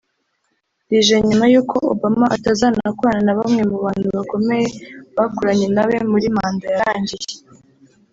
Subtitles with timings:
[0.89, 4.67] rije nyuma y’uko Obama atazanakorana na bamwe mu bantu bakomeye
[5.17, 7.29] bakoranye na we muri manda yarangiye